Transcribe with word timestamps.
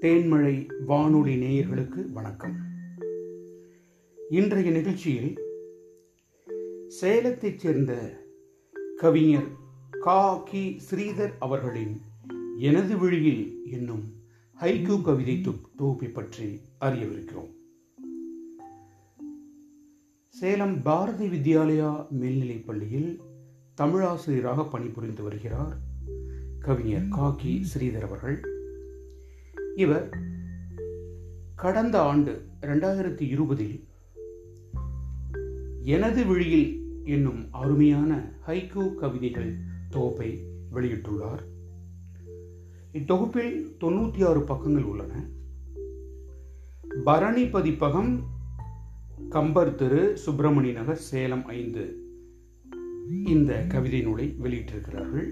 தேன்மழை 0.00 0.84
வானொலி 0.86 1.34
நேயர்களுக்கு 1.34 2.12
வணக்கம். 2.12 2.56
இன்றைய 4.30 4.70
நிகழ்ச்சியில் 4.70 5.38
சேலத்தைச் 7.00 7.58
சேர்ந்த 7.58 8.22
கவிஞர் 8.96 9.48
கா. 9.90 10.36
கி. 10.36 10.80
ஸ்ரீதர் 10.90 11.32
அவர்களின் 11.38 12.00
எனது 12.58 12.98
விழியில் 12.98 13.60
என்னும் 13.64 14.02
ஹைக்கூ 14.60 15.02
கவிதை 15.02 15.40
தொகுப்பை 15.76 16.08
பற்றி 16.08 16.60
அறியவிருக்கிறோம். 16.80 17.50
சேலம் 20.28 20.82
பாரதி 20.82 21.28
வித்யாலயா 21.28 22.08
மேல்நிலைப் 22.10 22.66
பள்ளியில் 22.66 23.20
தமிழாசிரியராக 23.80 24.70
பணிபுரிந்து 24.70 25.22
வருகிறார் 25.22 25.76
கவிஞர் 26.58 27.08
காக்கி 27.08 27.64
ஸ்ரீதர் 27.74 28.02
அவர்கள். 28.02 28.40
இவர் 29.80 30.06
கடந்த 31.56 31.96
ஆண்டு 32.02 32.32
ரெண்டாயிரத்தி 32.60 33.20
இருபதில் 33.20 33.76
எனது 35.82 36.26
விழியில் 36.26 36.68
என்னும் 37.04 37.42
அருமையான 37.50 38.10
ஹைக்கூ 38.46 38.94
கவிதைகள் 38.94 39.50
தொகுப்பை 39.90 40.30
வெளியிட்டுள்ளார். 40.74 41.42
இத்தொகுப்பில் 42.92 43.56
தொண்ணூற்றி 43.80 44.24
ஆறு 44.24 44.42
பக்கங்கள் 44.42 44.82
உள்ளன. 44.82 45.14
பரணி 47.04 47.46
பதிப்பகம் 47.46 48.12
கம்பர் 49.28 49.74
திரு 49.74 50.16
சுப்பிரமணிய 50.16 50.72
நகர் 50.72 51.04
சேலம் 51.10 51.46
ஐந்து 51.46 51.84
இந்த 53.24 53.64
கவிதை 53.68 54.00
நூலை 54.00 54.36
வெளியிட்டிருக்கிறார்கள். 54.42 55.30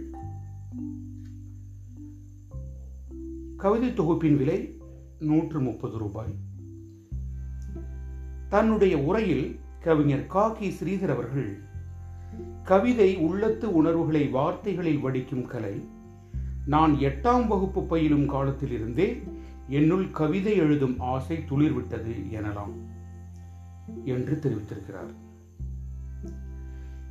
கவிதை 3.59 3.95
தொகுப்பின் 3.95 4.37
விலை 4.37 4.77
நூற்று 5.19 5.61
முப்பது 5.61 5.98
ரூபாய். 5.98 6.34
தன்னுடைய 8.48 8.98
உரையில் 8.98 9.59
கவிஞர் 9.81 10.27
காக்கி 10.34 10.69
ஸ்ரீதர் 10.69 11.11
அவர்கள் 11.11 11.59
கவிதை 12.65 13.17
உள்ளத்து 13.17 13.75
உணர்வுகளை 13.75 14.28
வார்த்தைகளில் 14.28 14.98
வடிக்கும் 14.98 15.47
கலை 15.47 15.89
நான் 16.67 16.95
எட்டாம் 16.95 17.47
வகுப்பு 17.47 17.83
பயிலும் 17.83 18.27
காலத்திலிருந்தே 18.27 19.23
என்னுள் 19.69 20.11
கவிதை 20.11 20.56
எழுதும் 20.56 21.00
ஆசை 21.00 21.37
துளிர்விட்டது 21.37 22.15
எனலாம் 22.33 22.75
என்று 24.05 24.39
தெரிவித்திருக்கிறார். 24.43 25.12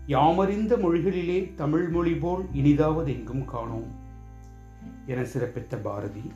யாமறிந்த 0.05 0.75
மொழிகளிலே 0.77 1.55
தமிழ் 1.55 1.87
மொழி 1.87 2.13
போல் 2.13 2.43
இனிதாவது 2.53 3.11
எங்கும் 3.11 3.45
காணோம். 3.45 4.05
என 5.07 5.21
சிறப்பித்த 5.21 5.75
பாரதி. 5.83 6.31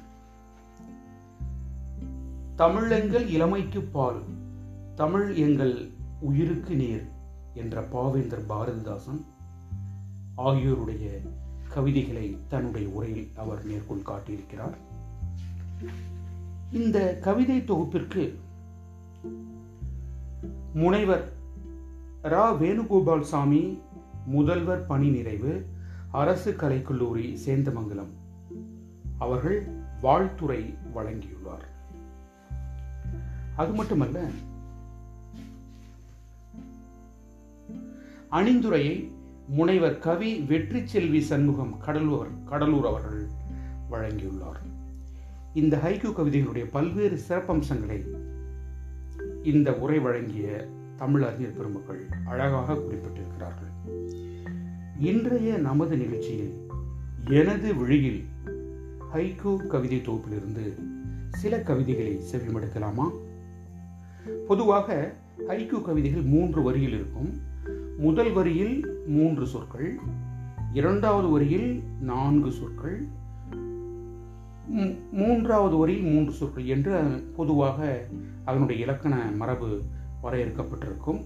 தமிழ் 2.55 2.91
எங்கள் 2.91 3.27
இளமைக்கு 3.27 3.81
பால் 3.81 4.21
தமிழ் 4.95 5.33
எங்கள் 5.35 5.89
உயிருக்கு 6.19 6.75
நேர் 6.75 7.05
என்ற 7.53 7.81
பாவேந்தர் 7.81 8.45
பாரதிதாசன் 8.49 9.21
ஆகியோருடைய 10.35 11.19
கவிதைகளை 11.73 12.37
தன்னுடைய 12.47 12.87
உரையில் 12.89 13.27
அவர் 13.35 13.63
மேற்கோள் 13.65 14.07
காட்டியிருக்கிறார். 14.07 14.75
இந்த 16.71 17.17
கவிதை 17.21 17.57
தொகுப்பிற்கு 17.57 18.35
முனைவர் 20.73 21.31
ரா. 22.23 22.45
வேணுகோபால் 22.61 23.21
சாமி 23.21 23.79
முதல்வர் 24.25 24.85
பணி 24.85 25.09
நிறைவு 25.09 25.65
அரசு 26.11 26.51
கலைக்கல்லூரி 26.51 27.37
சேந்தமங்கலம். 27.45 28.19
அவர்கள் 29.25 29.59
வாழ்த்துரை 30.01 30.61
வழங்கியுள்ளார். 30.95 31.65
அது 33.55 33.71
மட்டுமல்ல 33.73 34.19
அணிந்துரையை 38.31 38.95
முனைவர் 39.47 39.99
கவி 39.99 40.31
வெற்றி 40.51 40.81
செல்வி 40.87 41.21
சண்முகம் 41.29 41.73
கடலூர் 41.85 42.31
கடலூர் 42.49 42.89
அவர்கள் 42.91 43.23
வழங்கியுள்ளார். 43.91 44.61
இந்த 45.53 45.75
ஹைக்கூ 45.83 46.09
கவிதைகளுடைய 46.17 46.65
பல்வேறு 46.71 47.17
சிறப்பம்சங்களை 47.27 47.99
இந்த 49.43 49.69
உரை 49.83 49.99
வழங்கிய 49.99 50.67
தமிழ் 51.01 51.23
அறிஞர் 51.23 51.57
பெருமக்கள் 51.57 52.01
அழகாக 52.25 52.73
குறிப்பிட்டிருக்கிறார்கள். 52.73 53.71
இன்றைய 55.09 55.57
நமது 55.67 55.95
நிகழ்ச்சியில் 55.97 56.53
எனது 57.39 57.69
விழியில் 57.75 58.21
ஹைக்கூ 59.13 59.67
கவிதை 59.67 60.01
தொகுப்பிலிருந்து 60.01 60.79
சில 61.29 61.59
கவிதைகளை 61.59 62.21
செவிமடுக்கலாமா? 62.31 63.11
பொதுவாக 64.47 65.13
ஹைக்கூ 65.47 65.81
கவிதைகள் 65.81 66.21
மூன்று 66.21 66.61
வரியில் 66.61 66.93
இருக்கும். 66.93 67.39
முதல் 67.97 68.31
வரியில் 68.31 68.87
மூன்று 69.07 69.47
சொற்கள் 69.47 69.99
இரண்டாவது 70.73 71.27
வரியில் 71.27 71.83
நான்கு 72.01 72.51
சொற்கள் 72.51 73.07
மூ- 74.71 74.95
மூன்றாவது 75.11 75.77
வரியில் 75.77 76.13
மூன்று 76.13 76.31
சொற்கள் 76.31 76.65
என்று 76.65 77.03
பொதுவாக 77.35 78.05
அதனுடைய 78.45 78.81
இலக்கண 78.81 79.15
மரபு 79.15 79.81
வரையறுக்கப்பட்டிருக்கும். 80.23 81.25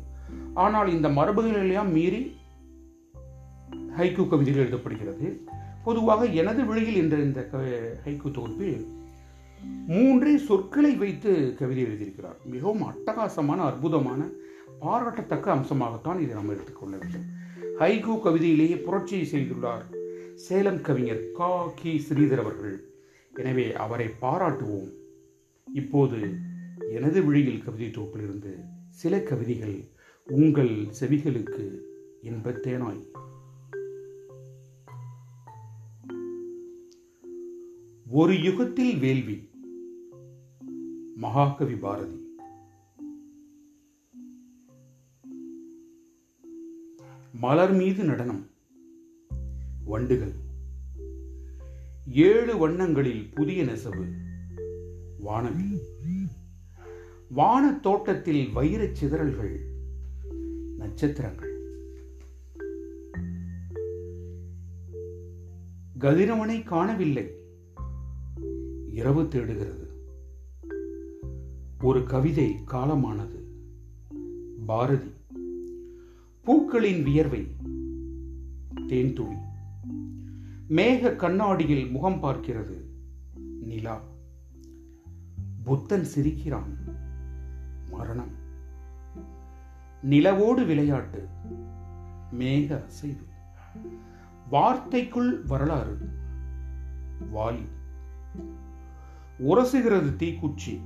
ஆனால் 0.53 0.94
இந்த 0.94 1.07
மரபுகளெல்லாம் 1.07 1.91
மீறி 1.91 2.35
ஹைக்கூ 3.97 4.29
கவிதைகள் 4.29 4.69
எழுதப்படுகிறது. 4.69 5.40
பொதுவாக 5.85 6.25
எனது 6.25 6.66
விழியில் 6.66 6.96
என்ற 6.96 7.18
இந்த 7.18 7.50
ஹைக்கு 8.06 8.31
தொகுப்பில் 8.31 8.85
மூன்றே 9.88 10.38
சொற்களை 10.38 10.96
வைத்து 10.96 11.56
கவிதை 11.57 11.84
எழுதியிருக்கிறார். 11.84 12.44
மிகவும் 12.46 12.84
அட்டகாசமான 12.84 13.63
அற்புதமான 13.66 14.29
பாராட்டத்தக்க 14.79 15.53
அம்சமாகத்தான் 15.53 16.19
இதை 16.19 16.35
நாம் 16.35 16.50
எடுத்துக்கொள்ள 16.50 16.97
வேண்டும். 16.97 17.25
ஹைகு 17.79 18.19
கவிதையிலேயே 18.22 18.78
புரட்சியை 18.78 19.28
செய்துள்ளார் 19.31 19.85
சேலம் 20.35 20.81
கவிஞர் 20.81 21.31
கா. 21.34 21.72
கி. 21.75 22.06
ஸ்ரீதர் 22.09 22.40
அவர்கள். 22.40 22.90
எனவே 23.35 23.73
அவரை 23.73 24.07
பாராட்டுவோம். 24.22 24.91
இப்போது 25.73 26.19
எனது 26.91 27.23
விழியில் 27.23 27.63
கவிதை 27.63 27.88
தொகுப்பிலிருந்து 27.88 28.53
சில 28.90 29.19
கவிதைகள் 29.19 29.78
உங்கள் 30.25 30.88
செவிகளுக்கு 31.00 31.79
இன்பத்தேனாய். 32.23 33.06
ஒரு 38.17 38.41
யுகத்தில் 38.41 38.97
வேள்வி. 38.97 39.49
மகாகவி 41.15 41.75
பாரதி. 41.75 42.35
மலர் 47.33 47.73
மீது 47.73 48.03
நடனம். 48.03 48.49
வண்டுகள். 49.85 50.31
ஏழு 52.11 52.57
வண்ணங்களில் 52.57 53.33
புதிய 53.33 53.63
நெசவு. 53.63 54.05
வானவில். 55.19 55.81
வானத் 57.29 57.83
தோட்டத்தில் 57.83 58.49
வைரச் 58.55 58.95
சிதறல்கள். 58.95 59.59
நட்சத்திரங்கள். 60.77 61.59
கதிரவனை 65.99 66.63
காணவில்லை. 66.63 67.43
இரவு 68.95 69.28
தேடுகிறது. 69.28 69.89
ஒரு 71.81 72.03
கவிதை 72.03 72.56
காலமானது. 72.66 73.44
பாரதி. 74.66 75.11
பூக்களின் 76.43 77.03
வியர்வை. 77.03 77.47
தேன்துளி. 78.75 79.37
மேக 80.69 81.16
கண்ணாடியில் 81.16 81.91
முகம் 81.91 82.23
பார்க்கிறது. 82.23 82.81
நிலா. 83.61 84.02
புத்தன் 85.64 86.03
சிரிக்கிறான். 86.03 86.78
மரணம். 87.90 88.31
நிலவோடு 90.03 90.66
விளையாட்டு. 90.66 91.28
மேக 92.31 92.84
அசைவு. 92.84 93.22
வார்த்தைக்குள் 94.52 95.43
வரலாறு. 95.46 95.97
வாலி. 97.34 97.66
உரசுகிறது 99.40 100.16
தீக்குச்சி 100.16 100.79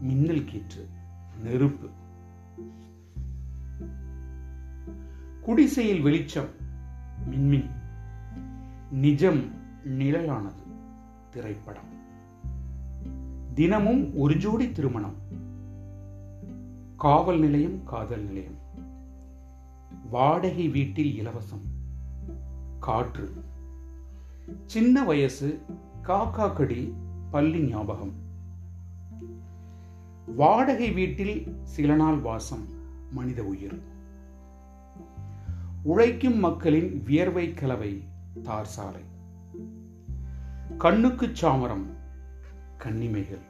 மின்னல் 0.00 0.44
கீற்று 0.44 0.88
நெருப்பு. 1.42 1.88
குடிசையில் 5.40 6.00
வெளிச்சம் 6.00 6.48
மின்மின். 7.30 7.70
நிஜம் 8.90 9.50
நிழலானது 9.84 10.62
திரைப்படம். 11.30 11.88
தினமும் 13.54 14.16
ஒரு 14.16 14.36
ஜோடி 14.36 14.72
திருமணம். 14.72 15.14
காவல் 16.96 17.38
நிலையம் 17.38 17.84
காதல் 17.84 18.22
நிலையம். 18.22 18.58
வாடகை 20.10 20.68
வீட்டில் 20.68 21.26
இலவசம் 21.26 21.64
காற்று. 22.80 23.32
சின்ன 24.66 25.04
வயசு 25.04 25.62
காக்கா 26.02 26.52
கடி 26.52 26.94
பள்ளி 27.30 27.60
ஞாபகம். 27.62 28.12
வாடகை 30.36 30.90
வீட்டில் 30.90 31.56
சில 31.64 31.94
நாள் 31.94 32.18
வாசம் 32.18 32.64
மனித 33.12 33.42
உயிர். 33.42 33.82
உழைக்கும் 35.82 36.38
மக்களின் 36.38 37.02
வியர்வை 37.02 37.54
கலவை 37.54 38.04
தார் 38.42 38.66
சாலை. 38.66 39.00
கண்ணுக்கு 40.78 41.26
சாமரம் 41.26 41.86
கன்னிமைகள் 42.78 43.44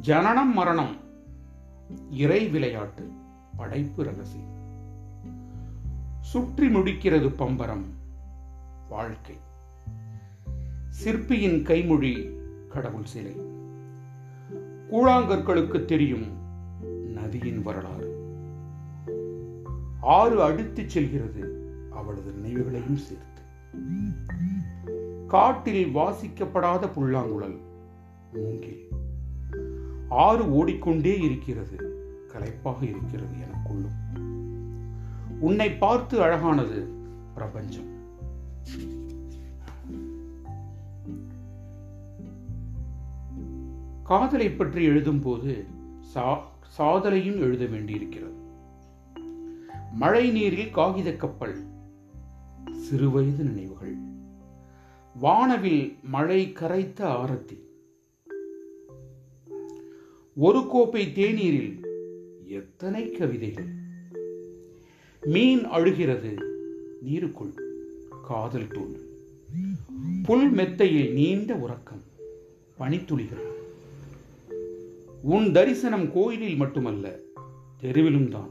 ஜனனம் 0.00 0.54
மரணம் 0.54 0.96
இறை 2.10 2.48
விளையாட்டு 2.48 3.10
படைப்பு 3.56 4.04
ரகசியம். 4.04 4.52
சுற்றி 6.20 6.68
முடிக்கிறது 6.74 7.28
பம்பரம் 7.28 8.00
வாழ்க்கை. 8.92 9.36
சிற்பியின் 10.88 11.64
கைமொழி 11.64 12.40
கடவுள் 12.68 13.04
சிலை. 13.04 13.40
கூழாங்கற்களுக்கு 14.90 15.84
தெரியும் 15.84 16.26
நதியின் 17.14 17.62
வரலாறு. 17.62 18.10
ஆறு 20.00 20.42
அடுத்து 20.42 20.90
செல்கிறது 20.90 21.42
அவளது 21.92 22.32
நினைவுகளையும் 22.32 22.96
சேர்த்து. 22.96 23.42
காட்டில் 25.26 25.94
வாசிக்கப்படாத 25.94 26.92
புல்லாங்குழல் 26.92 27.60
மூங்கில். 28.32 28.88
ஆறு 30.08 30.52
ஓடிக்கொண்டே 30.52 31.20
இருக்கிறது 31.20 31.76
கலைப்பாக 32.32 32.82
இருக்கிறது 32.82 33.36
எனக்குள்ளும் 33.36 34.18
உன்னை 35.40 35.70
பார்த்து 35.70 36.22
அழகானது 36.22 36.86
பிரபஞ்சம். 37.34 37.90
காதலை 44.12 44.48
பற்றி 44.50 44.84
எழுதும் 44.84 45.20
போது 45.20 45.64
சாதலையும் 46.78 47.38
எழுத 47.38 47.64
வேண்டியிருக்கிறது. 47.64 48.40
மழை 49.92 50.30
நீரில் 50.30 50.70
காகித 50.70 51.12
கப்பல் 51.12 51.54
சிறுவயது 52.82 53.42
நினைவுகள். 53.42 53.94
வானவில் 55.14 55.96
மழை 56.02 56.52
கரைத்த 56.52 57.06
ஆரத்தி. 57.06 57.58
ஒரு 60.36 60.66
கோப்பை 60.66 61.06
தேநீரில் 61.06 61.80
எத்தனை 62.46 63.10
கவிதைகள்? 63.10 63.70
மீன் 65.22 65.64
அழுகிறது 65.66 66.34
நீருக்குள் 67.06 67.54
காதல் 68.26 68.68
தூள் 68.68 68.94
புல் 70.22 70.50
மெத்தையில் 70.50 71.12
நீண்ட 71.12 71.54
உறக்கம் 71.54 72.04
பனித்துளிகள். 72.78 73.50
உன் 75.22 75.52
தரிசனம் 75.52 76.12
கோயிலில் 76.12 76.56
மட்டுமல்ல 76.56 77.18
தெருவிலும் 77.80 78.28
தான். 78.28 78.48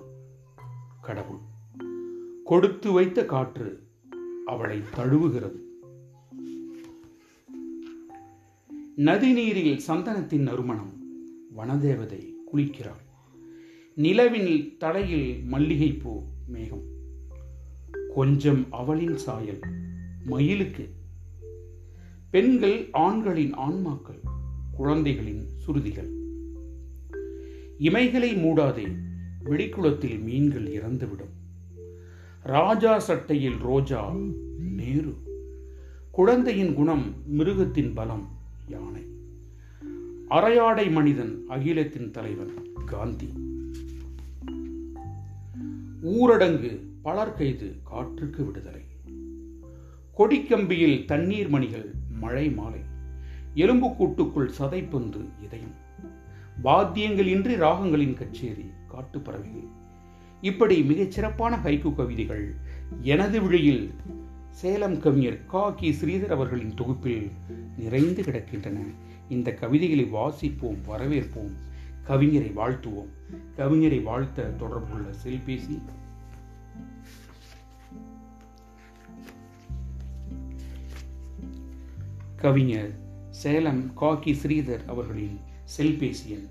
கடவுள் 1.01 1.37
கொடுத்து 2.45 2.91
வைத்த 2.91 3.25
காற்று 3.25 3.83
அவளை 4.45 4.81
தழுவுகிறது. 4.95 5.59
நதிநீரில் 8.95 9.79
சந்தனத்தின் 9.87 10.39
நறுமணம் 10.39 10.93
வனதேவதை 11.57 12.33
குளிக்கிறாள். 12.53 13.01
நிலவின் 13.95 14.77
தலையில் 14.77 15.43
மல்லிகைப்பூ 15.43 16.23
மேகம். 16.47 16.83
கொஞ்சம் 18.15 18.65
அவளின் 18.69 19.17
சாயல் 19.17 19.59
மயிலுக்கு. 20.25 20.89
பெண்கள் 22.31 22.87
ஆண்களின் 22.91 23.57
ஆன்மாக்கள் 23.57 24.19
குழந்தைகளின் 24.71 25.47
சுருதிகள். 25.57 26.20
இமைகளை 27.81 28.35
மூடாதே 28.35 28.95
வெளிக்குளத்தில் 29.43 30.19
மீன்கள் 30.19 30.67
இறந்துவிடும். 30.67 31.33
ராஜா 32.43 32.99
சட்டையில் 32.99 33.57
ரோஜா 33.57 34.15
நேரு. 34.57 35.15
குழந்தையின் 36.11 36.73
குணம் 36.73 37.13
மிருகத்தின் 37.25 37.93
பலம் 37.93 38.27
யானை. 38.67 39.05
அரையாடை 40.29 40.91
மனிதன் 40.91 41.43
அகிலத்தின் 41.47 42.11
தலைவன் 42.11 42.53
காந்தி. 42.85 43.33
ஊரடங்கு 46.03 46.79
பலர் 47.01 47.33
கைது 47.33 47.75
காற்றுக்கு 47.83 48.45
விடுதலை. 48.45 48.81
கொடிக்கம்பியில் 50.17 51.05
தண்ணீர் 51.05 51.49
மணிகள் 51.49 51.93
மழை 52.19 52.51
மாலை. 52.51 52.79
எலும்பு 53.53 53.95
கூட்டுக்குள் 53.95 54.51
சதைப்பந்து 54.59 55.25
இதயம். 55.43 55.89
வாத்தியங்கள் 56.61 57.25
இன்றி 57.25 57.55
ராகங்களின் 57.55 58.13
கச்சேரி 58.13 58.71
காட்டு 58.87 59.19
பறவைகள் 59.19 59.67
இப்படி 60.41 60.83
மிகச் 60.83 61.11
சிறப்பான 61.11 61.55
ஹைக்கு 61.55 61.95
கவிதைகள் 61.95 62.55
எனது 63.01 63.41
விழியில் 63.41 63.93
சேலம் 64.49 64.99
கவிஞர் 64.99 65.45
கா. 65.45 65.69
கி. 65.69 65.95
ஸ்ரீதர் 66.01 66.27
அவர்களின் 66.27 66.73
தொகுப்பில் 66.73 67.31
நிறைந்து 67.77 68.21
கிடக்கின்றன. 68.21 68.83
இந்த 69.29 69.53
கவிதைகளை 69.53 70.11
வாசிப்போம் 70.11 70.77
வரவேற்போம் 70.87 71.51
கவிஞரை 72.07 72.53
வாழ்த்துவோம். 72.53 73.09
கவிஞரை 73.57 74.03
வாழ்த்த 74.03 74.55
தொடர்புள்ள 74.59 75.13
செல்பேசி. 75.23 75.81
கவிஞர் 82.35 82.99
சேலம் 83.29 83.91
காக்கி 84.01 84.35
ஸ்ரீதர் 84.43 84.85
அவர்களின் 84.85 85.39
செல்பேசி 85.77 86.27
எண் 86.27 86.47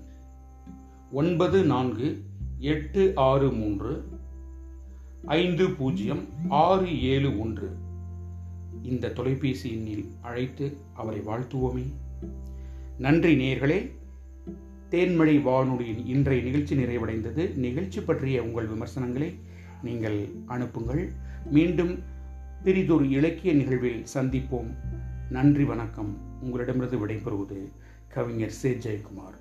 ஒன்பது 1.11 1.63
நான்கு 1.63 2.23
எட்டு 2.59 3.11
ஆறு 3.15 3.51
மூன்று 3.51 4.03
ஐந்து 5.25 5.69
பூஜ்ஜியம் 5.69 6.23
ஆறு 6.49 7.01
ஏழு 7.01 7.39
ஒன்று. 7.39 7.71
இந்த 8.83 9.09
தொலைபேசி 9.09 9.71
எண்ணில் 9.71 10.05
அழைத்து 10.21 10.77
அவரை 10.93 11.19
வாழ்த்துவோமே. 11.19 11.83
நன்றி 12.97 13.35
நேர்களே 13.35 13.91
தேன்மழை 14.89 15.41
வானொலியின் 15.41 16.05
இன்றைய 16.05 16.43
நிகழ்ச்சி 16.43 16.75
நிறைவடைந்தது. 16.75 17.55
நிகழ்ச்சி 17.55 18.01
பற்றிய 18.01 18.43
உங்கள் 18.43 18.65
விமர்சனங்களை 18.65 19.35
நீங்கள் 19.83 20.29
அனுப்புங்கள். 20.45 21.11
மீண்டும் 21.51 21.99
பிரிதொரு 22.63 23.09
இலக்கிய 23.09 23.53
நிகழ்வில் 23.53 24.05
சந்திப்போம். 24.13 24.75
நன்றி 25.29 25.63
வணக்கம். 25.63 26.39
உங்களிடமிருந்து 26.41 27.07
விடைபெறுவது 27.07 27.67
கவிஞர் 28.13 28.57
சே 28.61 28.71
ஜெயக்குமார். 28.73 29.37